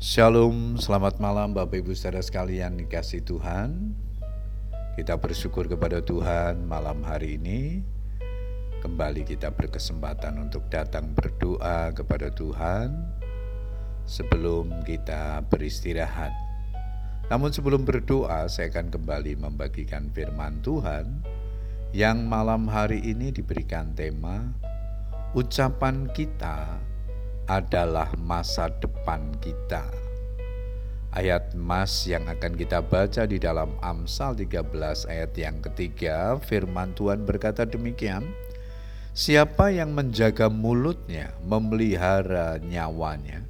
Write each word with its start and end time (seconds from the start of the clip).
Shalom, 0.00 0.80
selamat 0.80 1.20
malam 1.20 1.52
Bapak 1.52 1.84
Ibu 1.84 1.92
saudara 1.92 2.24
sekalian 2.24 2.80
dikasih 2.80 3.20
Tuhan. 3.20 3.92
Kita 4.96 5.20
bersyukur 5.20 5.68
kepada 5.68 6.00
Tuhan 6.00 6.64
malam 6.64 7.04
hari 7.04 7.36
ini. 7.36 7.84
Kembali 8.80 9.28
kita 9.28 9.52
berkesempatan 9.52 10.40
untuk 10.40 10.64
datang 10.72 11.12
berdoa 11.12 11.92
kepada 11.92 12.32
Tuhan 12.32 12.96
sebelum 14.08 14.72
kita 14.88 15.44
beristirahat. 15.52 16.32
Namun 17.28 17.52
sebelum 17.52 17.84
berdoa, 17.84 18.48
saya 18.48 18.72
akan 18.72 18.88
kembali 18.88 19.36
membagikan 19.36 20.08
firman 20.16 20.64
Tuhan 20.64 21.20
yang 21.92 22.24
malam 22.24 22.72
hari 22.72 23.04
ini 23.04 23.36
diberikan 23.36 23.92
tema 23.92 24.48
ucapan 25.36 26.08
kita 26.16 26.88
adalah 27.50 28.14
masa 28.14 28.70
depan 28.70 29.34
kita. 29.42 29.82
Ayat 31.10 31.58
mas 31.58 32.06
yang 32.06 32.30
akan 32.30 32.54
kita 32.54 32.78
baca 32.78 33.26
di 33.26 33.42
dalam 33.42 33.74
Amsal 33.82 34.38
13 34.38 35.10
ayat 35.10 35.34
yang 35.34 35.58
ketiga, 35.58 36.38
firman 36.38 36.94
Tuhan 36.94 37.26
berkata 37.26 37.66
demikian, 37.66 38.30
Siapa 39.10 39.74
yang 39.74 39.90
menjaga 39.90 40.46
mulutnya, 40.46 41.34
memelihara 41.42 42.62
nyawanya, 42.62 43.42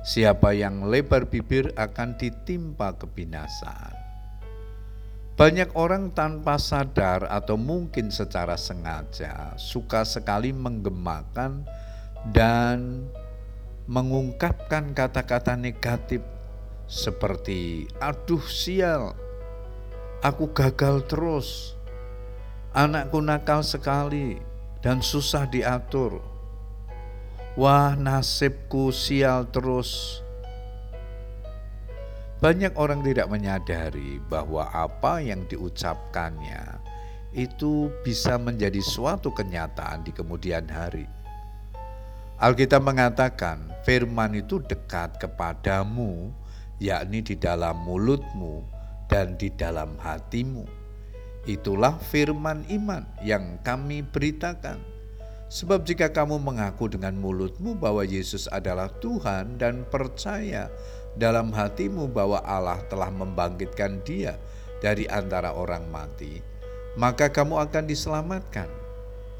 siapa 0.00 0.56
yang 0.56 0.88
lebar 0.88 1.28
bibir 1.28 1.68
akan 1.76 2.16
ditimpa 2.16 2.96
kebinasaan. 2.96 3.92
Banyak 5.36 5.76
orang 5.76 6.16
tanpa 6.16 6.56
sadar 6.56 7.28
atau 7.28 7.60
mungkin 7.60 8.08
secara 8.08 8.56
sengaja 8.56 9.52
suka 9.60 10.00
sekali 10.08 10.48
menggemakan 10.56 11.68
dan 12.32 13.04
mengungkapkan 13.86 14.90
kata-kata 14.90 15.54
negatif 15.54 16.18
seperti 16.90 17.86
aduh 18.02 18.42
sial, 18.46 19.14
aku 20.22 20.50
gagal 20.50 21.06
terus, 21.06 21.78
anakku 22.74 23.22
nakal 23.22 23.62
sekali 23.62 24.38
dan 24.82 25.02
susah 25.02 25.46
diatur. 25.46 26.22
Wah 27.56 27.96
nasibku 27.96 28.92
sial 28.92 29.48
terus. 29.48 30.20
Banyak 32.36 32.76
orang 32.76 33.00
tidak 33.00 33.32
menyadari 33.32 34.20
bahwa 34.28 34.68
apa 34.68 35.24
yang 35.24 35.48
diucapkannya 35.48 36.84
itu 37.32 37.88
bisa 38.04 38.36
menjadi 38.36 38.76
suatu 38.84 39.32
kenyataan 39.32 40.04
di 40.04 40.12
kemudian 40.12 40.68
hari. 40.68 41.15
Alkitab 42.36 42.84
mengatakan 42.84 43.64
firman 43.88 44.36
itu 44.36 44.60
dekat 44.60 45.16
kepadamu, 45.16 46.28
yakni 46.76 47.24
di 47.24 47.32
dalam 47.32 47.80
mulutmu 47.80 48.60
dan 49.08 49.40
di 49.40 49.48
dalam 49.48 49.96
hatimu. 49.96 50.68
Itulah 51.48 51.96
firman 51.96 52.60
iman 52.68 53.08
yang 53.24 53.56
kami 53.64 54.04
beritakan. 54.04 54.76
Sebab 55.48 55.88
jika 55.88 56.12
kamu 56.12 56.36
mengaku 56.36 56.92
dengan 56.92 57.16
mulutmu 57.16 57.72
bahwa 57.72 58.04
Yesus 58.04 58.52
adalah 58.52 58.92
Tuhan 59.00 59.56
dan 59.56 59.88
percaya 59.88 60.68
dalam 61.16 61.48
hatimu 61.48 62.04
bahwa 62.12 62.44
Allah 62.44 62.84
telah 62.92 63.08
membangkitkan 63.08 64.04
dia 64.04 64.36
dari 64.84 65.08
antara 65.08 65.56
orang 65.56 65.88
mati, 65.88 66.44
maka 67.00 67.32
kamu 67.32 67.64
akan 67.64 67.88
diselamatkan. 67.88 68.68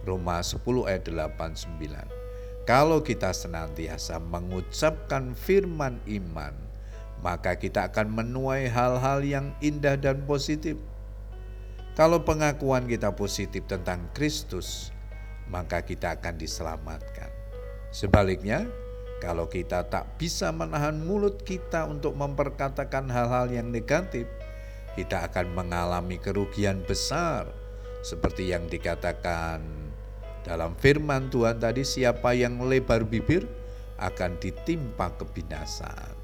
Roma 0.09 0.41
10 0.41 0.65
ayat 0.89 1.05
89 1.13 2.16
kalau 2.67 2.99
kita 2.99 3.31
senantiasa 3.31 4.19
mengucapkan 4.19 5.39
firman 5.39 6.03
iman, 6.11 6.51
maka 7.23 7.55
kita 7.55 7.87
akan 7.95 8.11
menuai 8.11 8.67
hal-hal 8.67 9.23
yang 9.23 9.55
indah 9.63 9.95
dan 9.95 10.27
positif. 10.27 10.75
Kalau 11.95 12.27
pengakuan 12.27 12.91
kita 12.91 13.15
positif 13.15 13.65
tentang 13.71 14.11
Kristus, 14.13 14.91
maka 15.47 15.87
kita 15.87 16.19
akan 16.19 16.35
diselamatkan. 16.37 17.31
Sebaliknya, 17.95 18.67
kalau 19.23 19.47
kita 19.47 19.87
tak 19.87 20.19
bisa 20.19 20.51
menahan 20.51 20.99
mulut 20.99 21.47
kita 21.47 21.87
untuk 21.87 22.19
memperkatakan 22.19 23.07
hal-hal 23.07 23.47
yang 23.49 23.71
negatif, 23.71 24.27
kita 24.99 25.23
akan 25.31 25.55
mengalami 25.55 26.19
kerugian 26.19 26.83
besar, 26.83 27.47
seperti 28.03 28.51
yang 28.51 28.67
dikatakan 28.67 29.86
dalam 30.47 30.79
firman 30.79 31.27
Tuhan 31.27 31.59
tadi 31.59 31.83
siapa 31.83 32.31
yang 32.31 32.63
lebar 32.63 33.03
bibir 33.03 33.43
akan 33.99 34.39
ditimpa 34.39 35.11
kebinasaan. 35.19 36.15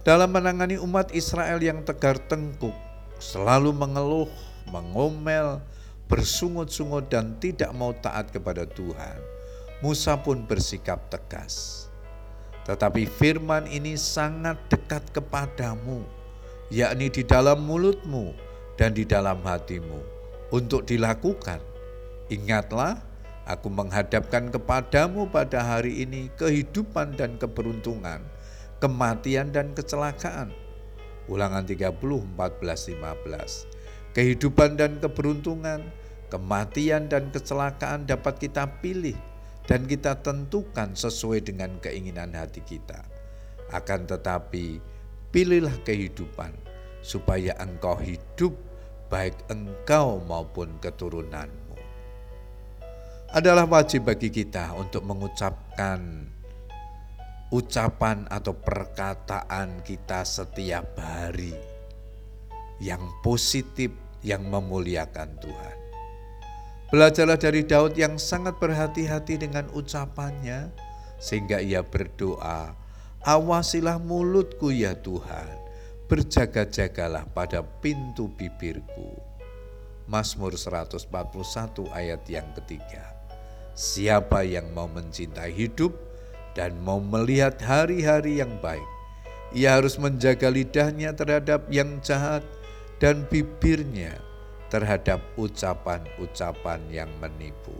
Dalam 0.00 0.32
menangani 0.32 0.80
umat 0.80 1.12
Israel 1.12 1.60
yang 1.60 1.84
tegar 1.84 2.16
tengkuk, 2.16 2.72
selalu 3.20 3.76
mengeluh, 3.76 4.32
mengomel, 4.72 5.60
bersungut-sungut 6.08 7.12
dan 7.12 7.36
tidak 7.36 7.68
mau 7.76 7.92
taat 7.92 8.32
kepada 8.32 8.64
Tuhan, 8.64 9.20
Musa 9.84 10.16
pun 10.16 10.44
bersikap 10.48 11.12
tegas. 11.12 11.84
Tetapi 12.64 13.04
firman 13.04 13.68
ini 13.68 13.96
sangat 14.00 14.56
dekat 14.72 15.04
kepadamu, 15.12 16.04
yakni 16.72 17.12
di 17.12 17.20
dalam 17.24 17.60
mulutmu 17.60 18.32
dan 18.80 18.96
di 18.96 19.04
dalam 19.04 19.40
hatimu, 19.44 20.00
untuk 20.48 20.88
dilakukan 20.88 21.73
Ingatlah, 22.32 23.04
aku 23.44 23.68
menghadapkan 23.68 24.48
kepadamu 24.48 25.28
pada 25.28 25.60
hari 25.60 26.08
ini 26.08 26.32
kehidupan 26.40 27.20
dan 27.20 27.36
keberuntungan, 27.36 28.24
kematian 28.80 29.52
dan 29.52 29.76
kecelakaan. 29.76 30.48
Ulangan 31.28 31.68
30, 31.68 31.84
14, 31.92 32.96
15. 32.96 34.16
Kehidupan 34.16 34.80
dan 34.80 35.04
keberuntungan, 35.04 35.84
kematian 36.32 37.12
dan 37.12 37.28
kecelakaan 37.28 38.08
dapat 38.08 38.40
kita 38.40 38.72
pilih 38.80 39.16
dan 39.68 39.84
kita 39.84 40.16
tentukan 40.24 40.96
sesuai 40.96 41.44
dengan 41.44 41.76
keinginan 41.84 42.32
hati 42.32 42.64
kita. 42.64 43.04
Akan 43.68 44.08
tetapi, 44.08 44.80
pilihlah 45.28 45.76
kehidupan 45.84 46.56
supaya 47.04 47.52
engkau 47.60 48.00
hidup 48.00 48.56
baik 49.12 49.36
engkau 49.52 50.24
maupun 50.24 50.80
keturunanmu 50.80 51.63
adalah 53.34 53.66
wajib 53.66 54.06
bagi 54.06 54.30
kita 54.30 54.78
untuk 54.78 55.02
mengucapkan 55.02 56.22
ucapan 57.50 58.30
atau 58.30 58.54
perkataan 58.54 59.82
kita 59.82 60.22
setiap 60.22 60.94
hari 60.94 61.50
yang 62.78 63.02
positif, 63.26 63.90
yang 64.22 64.46
memuliakan 64.46 65.34
Tuhan. 65.42 65.76
Belajarlah 66.94 67.34
dari 67.34 67.66
Daud 67.66 67.98
yang 67.98 68.22
sangat 68.22 68.54
berhati-hati 68.62 69.42
dengan 69.42 69.66
ucapannya, 69.74 70.70
sehingga 71.18 71.58
ia 71.58 71.82
berdoa, 71.82 72.70
"Awasilah 73.26 73.98
mulutku, 73.98 74.70
ya 74.70 74.94
Tuhan, 74.94 75.58
berjaga-jagalah 76.06 77.26
pada 77.34 77.66
pintu 77.82 78.30
bibirku." 78.30 79.18
Mazmur 80.06 80.54
141 80.54 81.90
ayat 81.90 82.22
yang 82.30 82.46
ketiga. 82.54 83.13
Siapa 83.74 84.46
yang 84.46 84.70
mau 84.70 84.86
mencintai 84.86 85.50
hidup 85.50 85.90
dan 86.54 86.78
mau 86.78 87.02
melihat 87.02 87.58
hari-hari 87.58 88.38
yang 88.38 88.54
baik, 88.62 88.86
ia 89.50 89.74
harus 89.74 89.98
menjaga 89.98 90.46
lidahnya 90.46 91.10
terhadap 91.10 91.66
yang 91.74 91.98
jahat 91.98 92.46
dan 93.02 93.26
bibirnya 93.26 94.14
terhadap 94.70 95.18
ucapan-ucapan 95.34 96.86
yang 96.90 97.10
menipu. 97.18 97.74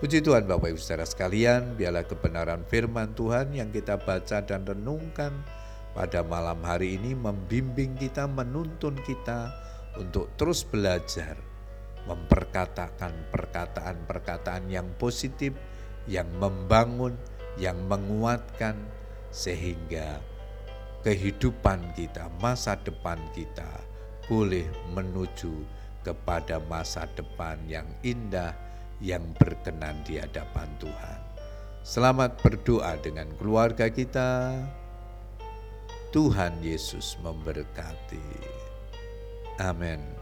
Puji 0.00 0.24
Tuhan 0.24 0.48
Bapak 0.48 0.72
Ibu 0.72 0.80
Saudara 0.80 1.04
sekalian, 1.04 1.76
biarlah 1.76 2.04
kebenaran 2.08 2.64
firman 2.68 3.12
Tuhan 3.12 3.52
yang 3.52 3.68
kita 3.68 4.00
baca 4.00 4.44
dan 4.44 4.64
renungkan 4.64 5.32
pada 5.92 6.20
malam 6.24 6.60
hari 6.64 6.96
ini 6.96 7.12
membimbing 7.12 7.96
kita, 7.96 8.24
menuntun 8.24 8.96
kita 9.04 9.52
untuk 10.00 10.32
terus 10.40 10.64
belajar 10.64 11.49
memperkatakan 12.08 13.12
perkataan-perkataan 13.32 14.70
yang 14.70 14.88
positif, 14.96 15.52
yang 16.08 16.28
membangun, 16.40 17.16
yang 17.60 17.76
menguatkan, 17.88 18.76
sehingga 19.30 20.18
kehidupan 21.04 21.96
kita, 21.96 22.28
masa 22.40 22.76
depan 22.80 23.18
kita 23.32 23.68
boleh 24.28 24.68
menuju 24.92 25.64
kepada 26.04 26.60
masa 26.70 27.04
depan 27.12 27.60
yang 27.68 27.86
indah, 28.00 28.56
yang 29.00 29.24
berkenan 29.36 30.00
di 30.04 30.20
hadapan 30.20 30.68
Tuhan. 30.80 31.20
Selamat 31.80 32.36
berdoa 32.44 33.00
dengan 33.00 33.28
keluarga 33.40 33.88
kita. 33.88 34.52
Tuhan 36.12 36.60
Yesus 36.60 37.16
memberkati. 37.22 38.28
Amin. 39.62 40.19